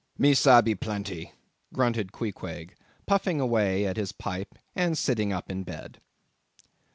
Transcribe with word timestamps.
"Me 0.17 0.33
sabbee 0.33 0.73
plenty"—grunted 0.73 2.11
Queequeg, 2.11 2.73
puffing 3.05 3.39
away 3.39 3.85
at 3.85 3.97
his 3.97 4.11
pipe 4.11 4.55
and 4.75 4.97
sitting 4.97 5.31
up 5.31 5.51
in 5.51 5.61
bed. 5.61 6.01